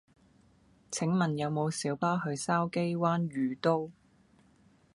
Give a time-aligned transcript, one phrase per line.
[0.89, 3.91] 請問有無小巴去筲箕灣譽都